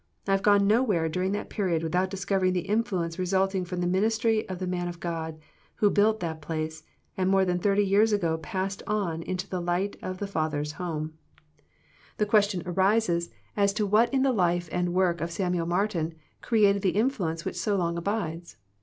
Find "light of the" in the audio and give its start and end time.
9.61-10.25